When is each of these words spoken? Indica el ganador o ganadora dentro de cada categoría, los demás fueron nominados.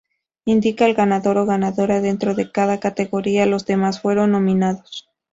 Indica 0.45 0.87
el 0.87 0.95
ganador 0.95 1.37
o 1.37 1.45
ganadora 1.45 2.01
dentro 2.01 2.33
de 2.33 2.51
cada 2.51 2.79
categoría, 2.79 3.45
los 3.45 3.67
demás 3.67 4.01
fueron 4.01 4.31
nominados. 4.31 5.07